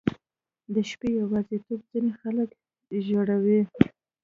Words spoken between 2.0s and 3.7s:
خلک ژړوي.